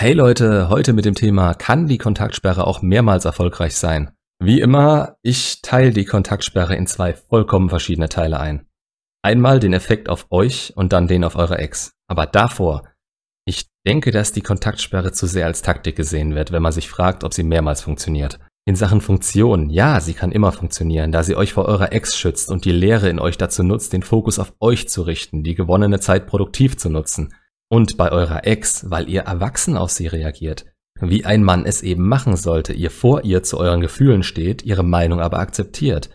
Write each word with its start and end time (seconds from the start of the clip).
Hey 0.00 0.12
Leute, 0.12 0.68
heute 0.68 0.92
mit 0.92 1.06
dem 1.06 1.16
Thema, 1.16 1.54
kann 1.54 1.88
die 1.88 1.98
Kontaktsperre 1.98 2.68
auch 2.68 2.82
mehrmals 2.82 3.24
erfolgreich 3.24 3.74
sein? 3.74 4.12
Wie 4.38 4.60
immer, 4.60 5.16
ich 5.22 5.60
teile 5.60 5.90
die 5.90 6.04
Kontaktsperre 6.04 6.76
in 6.76 6.86
zwei 6.86 7.14
vollkommen 7.14 7.68
verschiedene 7.68 8.08
Teile 8.08 8.38
ein. 8.38 8.64
Einmal 9.24 9.58
den 9.58 9.72
Effekt 9.72 10.08
auf 10.08 10.28
euch 10.30 10.72
und 10.76 10.92
dann 10.92 11.08
den 11.08 11.24
auf 11.24 11.34
eure 11.34 11.58
Ex. 11.58 11.94
Aber 12.06 12.26
davor, 12.26 12.84
ich 13.44 13.66
denke, 13.84 14.12
dass 14.12 14.30
die 14.30 14.40
Kontaktsperre 14.40 15.10
zu 15.10 15.26
sehr 15.26 15.46
als 15.46 15.62
Taktik 15.62 15.96
gesehen 15.96 16.36
wird, 16.36 16.52
wenn 16.52 16.62
man 16.62 16.70
sich 16.70 16.88
fragt, 16.88 17.24
ob 17.24 17.34
sie 17.34 17.42
mehrmals 17.42 17.80
funktioniert. 17.80 18.38
In 18.66 18.76
Sachen 18.76 19.00
Funktion, 19.00 19.68
ja, 19.68 19.98
sie 19.98 20.14
kann 20.14 20.30
immer 20.30 20.52
funktionieren, 20.52 21.10
da 21.10 21.24
sie 21.24 21.34
euch 21.34 21.54
vor 21.54 21.64
eurer 21.64 21.92
Ex 21.92 22.16
schützt 22.16 22.52
und 22.52 22.64
die 22.64 22.70
Lehre 22.70 23.08
in 23.08 23.18
euch 23.18 23.36
dazu 23.36 23.64
nutzt, 23.64 23.92
den 23.92 24.04
Fokus 24.04 24.38
auf 24.38 24.52
euch 24.60 24.88
zu 24.88 25.02
richten, 25.02 25.42
die 25.42 25.56
gewonnene 25.56 25.98
Zeit 25.98 26.28
produktiv 26.28 26.76
zu 26.76 26.88
nutzen. 26.88 27.34
Und 27.70 27.96
bei 27.96 28.10
eurer 28.10 28.46
Ex, 28.46 28.90
weil 28.90 29.08
ihr 29.08 29.22
erwachsen 29.22 29.76
auf 29.76 29.90
sie 29.90 30.06
reagiert. 30.06 30.66
Wie 31.00 31.24
ein 31.24 31.44
Mann 31.44 31.64
es 31.64 31.82
eben 31.82 32.08
machen 32.08 32.36
sollte, 32.36 32.72
ihr 32.72 32.90
vor 32.90 33.24
ihr 33.24 33.42
zu 33.42 33.58
euren 33.58 33.80
Gefühlen 33.80 34.22
steht, 34.22 34.62
ihre 34.64 34.82
Meinung 34.82 35.20
aber 35.20 35.38
akzeptiert. 35.38 36.10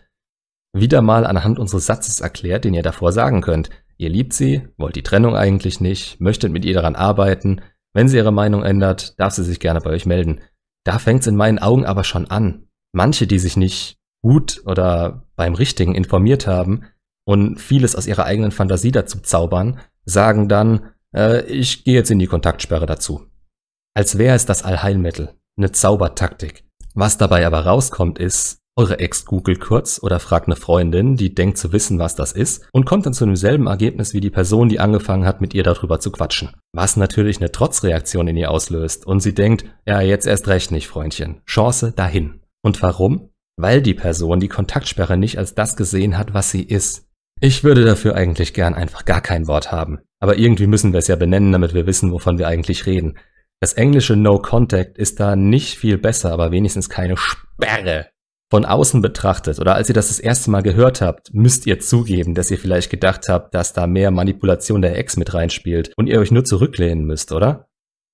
Wieder 0.73 1.01
mal 1.01 1.25
anhand 1.25 1.59
unseres 1.59 1.85
Satzes 1.85 2.19
erklärt, 2.19 2.65
den 2.65 2.73
ihr 2.73 2.81
davor 2.81 3.11
sagen 3.11 3.41
könnt. 3.41 3.69
Ihr 3.97 4.09
liebt 4.09 4.33
sie, 4.33 4.67
wollt 4.77 4.95
die 4.95 5.03
Trennung 5.03 5.35
eigentlich 5.35 5.79
nicht, 5.79 6.19
möchtet 6.19 6.51
mit 6.51 6.65
ihr 6.65 6.73
daran 6.73 6.95
arbeiten. 6.95 7.61
Wenn 7.93 8.09
sie 8.09 8.17
ihre 8.17 8.33
Meinung 8.33 8.63
ändert, 8.63 9.17
darf 9.19 9.33
sie 9.33 9.43
sich 9.43 9.59
gerne 9.59 9.79
bei 9.79 9.91
euch 9.91 10.05
melden. 10.05 10.41
Da 10.83 10.97
fängt's 10.97 11.27
in 11.27 11.35
meinen 11.35 11.59
Augen 11.59 11.85
aber 11.85 12.03
schon 12.03 12.25
an. 12.25 12.67
Manche, 12.91 13.27
die 13.27 13.39
sich 13.39 13.55
nicht 13.55 13.97
gut 14.21 14.63
oder 14.65 15.27
beim 15.35 15.53
Richtigen 15.53 15.95
informiert 15.95 16.47
haben 16.47 16.85
und 17.25 17.61
vieles 17.61 17.95
aus 17.95 18.07
ihrer 18.07 18.25
eigenen 18.25 18.51
Fantasie 18.51 18.91
dazu 18.91 19.19
zaubern, 19.19 19.79
sagen 20.05 20.49
dann, 20.49 20.92
äh, 21.15 21.43
ich 21.45 21.83
gehe 21.83 21.95
jetzt 21.95 22.11
in 22.11 22.19
die 22.19 22.27
Kontaktsperre 22.27 22.85
dazu. 22.85 23.27
Als 23.95 24.17
wäre 24.17 24.35
es 24.35 24.45
das 24.45 24.63
Allheilmittel, 24.63 25.33
eine 25.57 25.71
Zaubertaktik. 25.71 26.63
Was 26.95 27.17
dabei 27.17 27.45
aber 27.45 27.65
rauskommt 27.65 28.19
ist, 28.19 28.59
eure 28.75 28.99
Ex 28.99 29.25
googelt 29.25 29.61
kurz 29.61 29.99
oder 30.01 30.19
fragt 30.19 30.47
eine 30.47 30.55
Freundin, 30.55 31.15
die 31.15 31.35
denkt 31.35 31.59
zu 31.59 31.71
wissen, 31.71 31.99
was 31.99 32.15
das 32.15 32.31
ist, 32.31 32.67
und 32.71 32.85
kommt 32.85 33.05
dann 33.05 33.13
zu 33.13 33.25
demselben 33.25 33.67
Ergebnis 33.67 34.15
wie 34.15 34.19
die 34.19 34.31
Person, 34.31 34.67
die 34.67 34.79
angefangen 34.79 35.27
hat, 35.27 35.41
mit 35.41 35.53
ihr 35.53 35.63
darüber 35.63 35.99
zu 35.99 36.11
quatschen. 36.11 36.49
Was 36.73 36.97
natürlich 36.97 37.37
eine 37.37 37.51
Trotzreaktion 37.51 38.27
in 38.27 38.37
ihr 38.37 38.49
auslöst 38.49 39.05
und 39.05 39.19
sie 39.19 39.35
denkt, 39.35 39.65
ja, 39.85 40.01
jetzt 40.01 40.25
erst 40.25 40.47
recht 40.47 40.71
nicht, 40.71 40.87
Freundchen. 40.87 41.41
Chance 41.45 41.93
dahin. 41.95 42.41
Und 42.63 42.81
warum? 42.81 43.29
Weil 43.57 43.83
die 43.83 43.93
Person 43.93 44.39
die 44.39 44.47
Kontaktsperre 44.47 45.17
nicht 45.17 45.37
als 45.37 45.53
das 45.53 45.75
gesehen 45.75 46.17
hat, 46.17 46.33
was 46.33 46.49
sie 46.49 46.63
ist. 46.63 47.07
Ich 47.39 47.63
würde 47.63 47.85
dafür 47.85 48.15
eigentlich 48.15 48.55
gern 48.55 48.73
einfach 48.73 49.05
gar 49.05 49.21
kein 49.21 49.47
Wort 49.47 49.71
haben. 49.71 49.99
Aber 50.23 50.37
irgendwie 50.37 50.67
müssen 50.67 50.93
wir 50.93 50.99
es 50.99 51.09
ja 51.09 51.17
benennen, 51.17 51.51
damit 51.51 51.73
wir 51.73 51.85
wissen, 51.85 52.13
wovon 52.13 52.37
wir 52.37 52.47
eigentlich 52.47 52.85
reden. 52.85 53.17
Das 53.59 53.73
englische 53.73 54.15
No 54.15 54.39
Contact 54.39 54.97
ist 54.97 55.19
da 55.19 55.35
nicht 55.35 55.77
viel 55.77 55.97
besser, 55.97 56.31
aber 56.31 56.49
wenigstens 56.53 56.87
keine 56.87 57.17
Sperre. 57.17 58.07
Von 58.49 58.63
außen 58.63 59.01
betrachtet 59.01 59.59
oder 59.59 59.75
als 59.75 59.89
ihr 59.89 59.95
das 59.95 60.07
das 60.07 60.21
erste 60.21 60.49
Mal 60.49 60.61
gehört 60.61 61.01
habt, 61.01 61.33
müsst 61.33 61.67
ihr 61.67 61.81
zugeben, 61.81 62.35
dass 62.35 62.49
ihr 62.51 62.57
vielleicht 62.57 62.89
gedacht 62.89 63.27
habt, 63.27 63.53
dass 63.53 63.73
da 63.73 63.85
mehr 63.85 64.11
Manipulation 64.11 64.81
der 64.81 64.97
Ex 64.97 65.17
mit 65.17 65.33
reinspielt 65.33 65.91
und 65.97 66.07
ihr 66.07 66.21
euch 66.21 66.31
nur 66.31 66.45
zurücklehnen 66.45 67.03
müsst, 67.03 67.33
oder? 67.33 67.67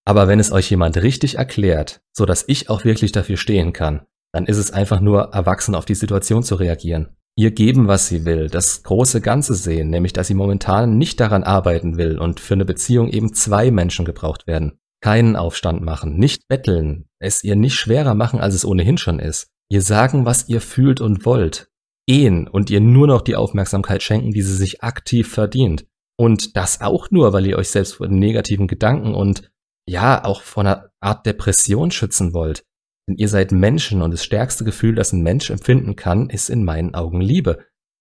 Aber 0.03 0.27
wenn 0.27 0.39
es 0.39 0.51
euch 0.51 0.67
jemand 0.71 0.97
richtig 0.97 1.35
erklärt, 1.35 2.01
so 2.11 2.25
dass 2.25 2.43
ich 2.47 2.71
auch 2.71 2.85
wirklich 2.85 3.11
dafür 3.11 3.37
stehen 3.37 3.71
kann, 3.71 4.07
dann 4.31 4.47
ist 4.47 4.57
es 4.57 4.71
einfach 4.71 4.99
nur 4.99 5.33
erwachsen 5.33 5.75
auf 5.75 5.85
die 5.85 5.93
Situation 5.93 6.41
zu 6.41 6.55
reagieren 6.55 7.15
ihr 7.39 7.51
geben, 7.51 7.87
was 7.87 8.09
sie 8.09 8.25
will, 8.25 8.49
das 8.49 8.83
große 8.83 9.21
Ganze 9.21 9.55
sehen, 9.55 9.89
nämlich 9.89 10.11
dass 10.11 10.27
sie 10.27 10.33
momentan 10.33 10.97
nicht 10.97 11.21
daran 11.21 11.45
arbeiten 11.45 11.97
will 11.97 12.19
und 12.19 12.41
für 12.41 12.55
eine 12.55 12.65
Beziehung 12.65 13.07
eben 13.07 13.33
zwei 13.33 13.71
Menschen 13.71 14.03
gebraucht 14.03 14.45
werden. 14.45 14.77
Keinen 15.01 15.37
Aufstand 15.37 15.81
machen, 15.81 16.17
nicht 16.17 16.49
betteln, 16.49 17.05
es 17.17 17.41
ihr 17.45 17.55
nicht 17.55 17.75
schwerer 17.75 18.13
machen, 18.13 18.41
als 18.41 18.55
es 18.55 18.65
ohnehin 18.65 18.97
schon 18.97 19.19
ist. 19.19 19.47
Ihr 19.71 19.81
sagen, 19.81 20.25
was 20.25 20.49
ihr 20.49 20.59
fühlt 20.59 20.99
und 20.99 21.25
wollt. 21.25 21.69
Gehen 22.07 22.45
und 22.45 22.69
ihr 22.69 22.81
nur 22.81 23.07
noch 23.07 23.21
die 23.21 23.37
Aufmerksamkeit 23.37 24.03
schenken, 24.03 24.31
die 24.31 24.41
sie 24.41 24.55
sich 24.55 24.83
aktiv 24.83 25.31
verdient. 25.31 25.85
Und 26.17 26.57
das 26.57 26.81
auch 26.81 27.09
nur, 27.09 27.31
weil 27.31 27.45
ihr 27.45 27.57
euch 27.57 27.69
selbst 27.69 27.95
vor 27.95 28.09
negativen 28.09 28.67
Gedanken 28.67 29.15
und 29.15 29.49
ja, 29.87 30.25
auch 30.25 30.41
vor 30.41 30.63
einer 30.63 30.89
Art 30.99 31.25
Depression 31.25 31.91
schützen 31.91 32.33
wollt. 32.33 32.65
Denn 33.09 33.17
ihr 33.17 33.27
seid 33.27 33.51
Menschen 33.51 34.03
und 34.03 34.11
das 34.11 34.23
stärkste 34.23 34.63
Gefühl, 34.63 34.93
das 34.93 35.13
ein 35.13 35.23
Mensch 35.23 35.49
empfinden 35.49 35.95
kann, 35.95 36.29
ist 36.29 36.47
in 36.47 36.63
meinen 36.63 36.93
Augen 36.93 37.21
Liebe. 37.21 37.57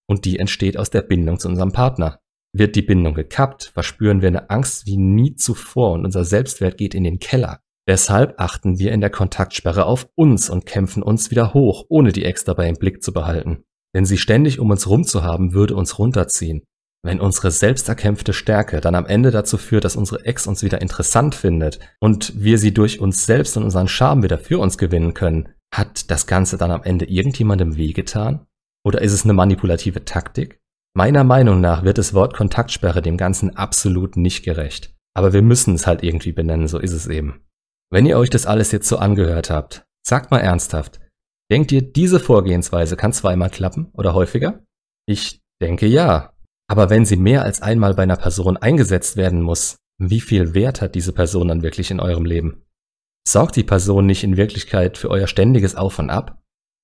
Und 0.07 0.23
die 0.23 0.37
entsteht 0.37 0.77
aus 0.77 0.91
der 0.91 1.01
Bindung 1.01 1.39
zu 1.39 1.47
unserem 1.47 1.71
Partner. 1.71 2.19
Wird 2.53 2.75
die 2.75 2.83
Bindung 2.83 3.15
gekappt, 3.15 3.71
verspüren 3.73 4.21
wir 4.21 4.27
eine 4.27 4.51
Angst 4.51 4.85
wie 4.85 4.97
nie 4.97 5.33
zuvor 5.33 5.93
und 5.93 6.05
unser 6.05 6.25
Selbstwert 6.25 6.77
geht 6.77 6.93
in 6.93 7.03
den 7.03 7.17
Keller. 7.17 7.59
Deshalb 7.87 8.35
achten 8.37 8.77
wir 8.77 8.91
in 8.91 9.01
der 9.01 9.09
Kontaktsperre 9.09 9.85
auf 9.85 10.07
uns 10.13 10.47
und 10.47 10.67
kämpfen 10.67 11.01
uns 11.01 11.31
wieder 11.31 11.55
hoch, 11.55 11.85
ohne 11.89 12.11
die 12.11 12.25
Ex 12.25 12.43
dabei 12.43 12.69
im 12.69 12.77
Blick 12.77 13.01
zu 13.01 13.11
behalten. 13.11 13.63
Denn 13.95 14.05
sie 14.05 14.19
ständig 14.19 14.59
um 14.59 14.69
uns 14.69 14.87
rum 14.87 15.05
zu 15.05 15.23
haben, 15.23 15.53
würde 15.53 15.75
uns 15.75 15.97
runterziehen. 15.97 16.61
Wenn 17.01 17.21
unsere 17.21 17.51
selbsterkämpfte 17.51 18.33
Stärke 18.33 18.81
dann 18.81 18.95
am 18.95 19.05
Ende 19.05 19.31
dazu 19.31 19.57
führt, 19.57 19.85
dass 19.85 19.95
unsere 19.95 20.25
Ex 20.25 20.47
uns 20.47 20.63
wieder 20.63 20.81
interessant 20.81 21.33
findet 21.33 21.79
und 21.99 22.33
wir 22.35 22.57
sie 22.57 22.73
durch 22.73 22.99
uns 22.99 23.25
selbst 23.25 23.55
und 23.55 23.63
unseren 23.63 23.87
Charme 23.87 24.23
wieder 24.23 24.37
für 24.37 24.59
uns 24.59 24.77
gewinnen 24.77 25.13
können, 25.13 25.49
hat 25.73 26.11
das 26.11 26.27
Ganze 26.27 26.57
dann 26.57 26.71
am 26.71 26.83
Ende 26.83 27.05
irgendjemandem 27.05 27.77
wehgetan? 27.77 28.45
Oder 28.85 29.01
ist 29.01 29.13
es 29.13 29.23
eine 29.23 29.33
manipulative 29.33 30.03
Taktik? 30.03 30.59
Meiner 30.95 31.23
Meinung 31.23 31.61
nach 31.61 31.83
wird 31.83 31.97
das 31.97 32.13
Wort 32.13 32.33
Kontaktsperre 32.33 33.01
dem 33.01 33.15
Ganzen 33.15 33.55
absolut 33.55 34.17
nicht 34.17 34.43
gerecht. 34.43 34.93
Aber 35.15 35.33
wir 35.33 35.41
müssen 35.41 35.75
es 35.75 35.87
halt 35.87 36.03
irgendwie 36.03 36.31
benennen, 36.31 36.67
so 36.67 36.79
ist 36.79 36.93
es 36.93 37.07
eben. 37.07 37.45
Wenn 37.91 38.05
ihr 38.05 38.17
euch 38.17 38.29
das 38.29 38.45
alles 38.45 38.71
jetzt 38.71 38.87
so 38.87 38.97
angehört 38.97 39.49
habt, 39.49 39.85
sagt 40.05 40.31
mal 40.31 40.39
ernsthaft, 40.39 40.99
denkt 41.51 41.71
ihr, 41.71 41.81
diese 41.81 42.19
Vorgehensweise 42.19 42.95
kann 42.95 43.13
zweimal 43.13 43.49
klappen 43.49 43.89
oder 43.93 44.13
häufiger? 44.13 44.63
Ich 45.07 45.41
denke 45.61 45.87
ja. 45.87 46.33
Aber 46.69 46.89
wenn 46.89 47.03
sie 47.03 47.17
mehr 47.17 47.43
als 47.43 47.61
einmal 47.61 47.95
bei 47.95 48.03
einer 48.03 48.15
Person 48.15 48.55
eingesetzt 48.55 49.17
werden 49.17 49.41
muss, 49.41 49.77
wie 49.97 50.21
viel 50.21 50.53
Wert 50.53 50.81
hat 50.81 50.95
diese 50.95 51.11
Person 51.11 51.47
dann 51.47 51.63
wirklich 51.63 51.91
in 51.91 51.99
eurem 51.99 52.25
Leben? 52.25 52.63
Sorgt 53.27 53.55
die 53.55 53.63
Person 53.63 54.05
nicht 54.05 54.23
in 54.23 54.37
Wirklichkeit 54.37 54.97
für 54.97 55.09
euer 55.09 55.27
ständiges 55.27 55.75
Auf 55.75 55.99
und 55.99 56.09
Ab? 56.09 56.41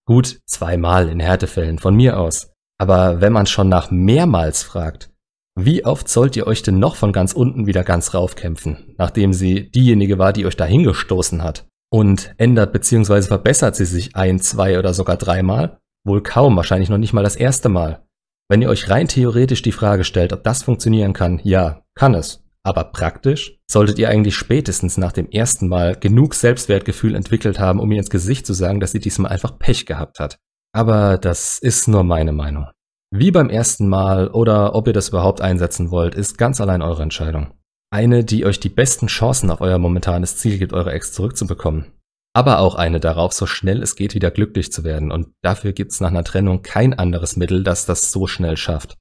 Gut, 0.07 0.39
zweimal 0.45 1.07
in 1.09 1.19
Härtefällen 1.19 1.79
von 1.79 1.95
mir 1.95 2.19
aus. 2.19 2.51
Aber 2.77 3.21
wenn 3.21 3.31
man 3.31 3.45
schon 3.45 3.69
nach 3.69 3.91
mehrmals 3.91 4.63
fragt, 4.63 5.11
wie 5.57 5.85
oft 5.85 6.09
sollt 6.09 6.35
ihr 6.35 6.47
euch 6.47 6.63
denn 6.63 6.79
noch 6.79 6.95
von 6.95 7.13
ganz 7.13 7.31
unten 7.31 7.65
wieder 7.65 7.83
ganz 7.83 8.13
raufkämpfen, 8.13 8.95
nachdem 8.97 9.33
sie 9.33 9.71
diejenige 9.71 10.17
war, 10.17 10.33
die 10.33 10.45
euch 10.45 10.57
dahingestoßen 10.57 11.43
hat? 11.43 11.67
Und 11.91 12.33
ändert 12.37 12.73
bzw. 12.73 13.21
verbessert 13.21 13.75
sie 13.75 13.85
sich 13.85 14.15
ein, 14.15 14.39
zwei 14.39 14.77
oder 14.77 14.93
sogar 14.93 15.15
dreimal? 15.15 15.79
Wohl 16.03 16.21
kaum, 16.21 16.57
wahrscheinlich 16.57 16.89
noch 16.89 16.97
nicht 16.97 17.13
mal 17.13 17.23
das 17.23 17.37
erste 17.37 17.69
Mal. 17.69 18.04
Wenn 18.47 18.61
ihr 18.61 18.69
euch 18.69 18.89
rein 18.89 19.07
theoretisch 19.07 19.63
die 19.63 19.71
Frage 19.71 20.03
stellt, 20.03 20.31
ob 20.31 20.43
das 20.43 20.61
funktionieren 20.61 21.13
kann, 21.13 21.41
ja, 21.43 21.81
kann 21.95 22.13
es. 22.13 22.43
Aber 22.63 22.83
praktisch 22.83 23.59
solltet 23.69 23.97
ihr 23.97 24.09
eigentlich 24.09 24.35
spätestens 24.35 24.97
nach 24.97 25.11
dem 25.11 25.29
ersten 25.29 25.67
Mal 25.67 25.95
genug 25.95 26.35
Selbstwertgefühl 26.35 27.15
entwickelt 27.15 27.59
haben, 27.59 27.79
um 27.79 27.91
ihr 27.91 27.99
ins 27.99 28.09
Gesicht 28.09 28.45
zu 28.45 28.53
sagen, 28.53 28.79
dass 28.79 28.91
sie 28.91 28.99
diesmal 28.99 29.31
einfach 29.31 29.57
Pech 29.57 29.85
gehabt 29.85 30.19
hat. 30.19 30.37
Aber 30.73 31.17
das 31.17 31.57
ist 31.57 31.87
nur 31.87 32.03
meine 32.03 32.33
Meinung. 32.33 32.67
Wie 33.11 33.31
beim 33.31 33.49
ersten 33.49 33.87
Mal 33.87 34.27
oder 34.27 34.75
ob 34.75 34.87
ihr 34.87 34.93
das 34.93 35.09
überhaupt 35.09 35.41
einsetzen 35.41 35.89
wollt, 35.89 36.13
ist 36.13 36.37
ganz 36.37 36.61
allein 36.61 36.81
eure 36.81 37.03
Entscheidung. 37.03 37.53
Eine, 37.91 38.23
die 38.23 38.45
euch 38.45 38.59
die 38.59 38.69
besten 38.69 39.07
Chancen 39.07 39.49
auf 39.49 39.61
euer 39.61 39.77
momentanes 39.77 40.37
Ziel 40.37 40.57
gibt, 40.57 40.73
eure 40.73 40.91
Ex 40.91 41.13
zurückzubekommen 41.13 41.94
aber 42.35 42.59
auch 42.59 42.75
eine 42.75 42.99
darauf, 42.99 43.31
so 43.31 43.45
schnell 43.45 43.81
es 43.81 43.95
geht, 43.95 44.13
wieder 44.13 44.29
glücklich 44.29 44.69
zu 44.69 44.83
werden. 44.83 45.09
Und 45.09 45.29
dafür 45.41 45.71
gibt's 45.71 46.01
nach 46.01 46.09
einer 46.09 46.25
Trennung 46.25 46.63
kein 46.63 46.93
anderes 46.93 47.37
Mittel, 47.37 47.63
das 47.63 47.85
das 47.85 48.11
so 48.11 48.27
schnell 48.27 48.57
schafft. 48.57 48.97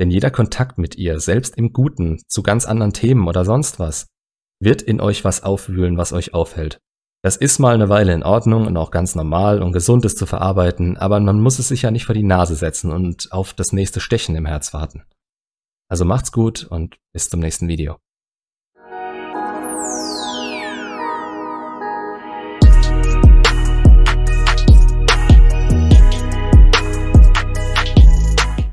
Denn 0.00 0.12
jeder 0.12 0.30
Kontakt 0.30 0.78
mit 0.78 0.94
ihr, 0.94 1.18
selbst 1.18 1.56
im 1.58 1.72
Guten, 1.72 2.20
zu 2.28 2.44
ganz 2.44 2.64
anderen 2.64 2.92
Themen 2.92 3.26
oder 3.26 3.44
sonst 3.44 3.80
was, 3.80 4.06
wird 4.60 4.80
in 4.80 5.00
euch 5.00 5.24
was 5.24 5.42
aufwühlen, 5.42 5.96
was 5.96 6.12
euch 6.12 6.34
aufhält. 6.34 6.78
Das 7.24 7.36
ist 7.36 7.58
mal 7.58 7.74
eine 7.74 7.88
Weile 7.88 8.14
in 8.14 8.22
Ordnung 8.22 8.68
und 8.68 8.76
auch 8.76 8.92
ganz 8.92 9.16
normal 9.16 9.60
und 9.60 9.72
gesund 9.72 10.04
ist 10.04 10.18
zu 10.18 10.26
verarbeiten, 10.26 10.96
aber 10.96 11.18
man 11.18 11.40
muss 11.40 11.58
es 11.58 11.68
sich 11.68 11.82
ja 11.82 11.90
nicht 11.90 12.06
vor 12.06 12.14
die 12.14 12.22
Nase 12.22 12.54
setzen 12.54 12.92
und 12.92 13.32
auf 13.32 13.54
das 13.54 13.72
nächste 13.72 13.98
Stechen 13.98 14.36
im 14.36 14.46
Herz 14.46 14.72
warten. 14.72 15.02
Also 15.88 16.04
macht's 16.04 16.30
gut 16.30 16.64
und 16.64 16.96
bis 17.12 17.28
zum 17.28 17.40
nächsten 17.40 17.66
Video. 17.66 17.98